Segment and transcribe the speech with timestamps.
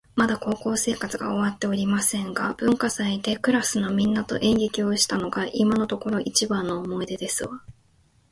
[0.15, 7.61] まだ高校生活が終わっておりませんが、文化祭でクラスの皆様と演劇をしたのが今のところ一番の思い出ですわ